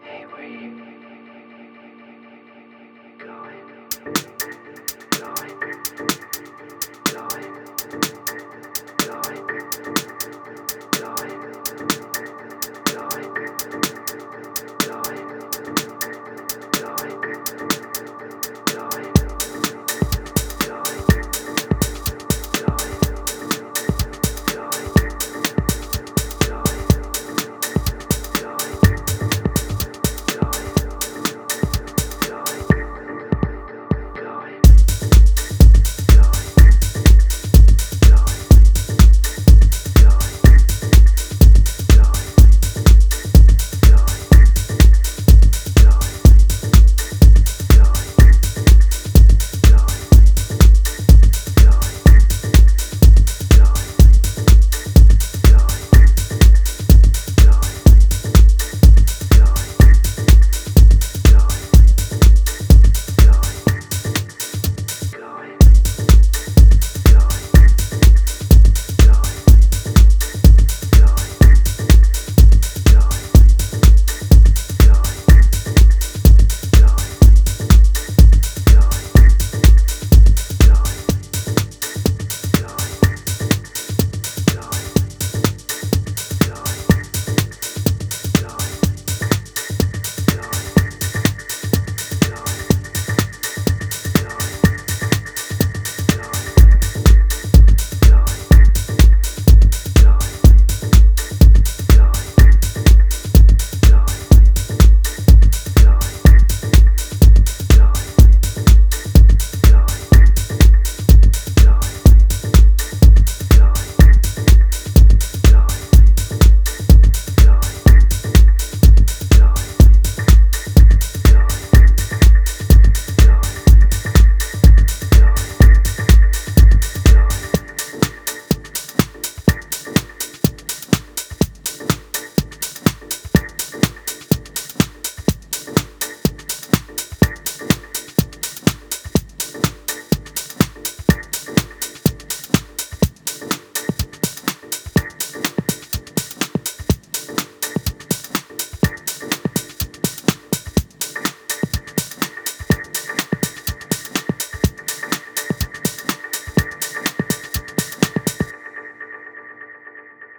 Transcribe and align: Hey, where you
Hey, 0.00 0.24
where 0.26 0.44
you 0.44 0.81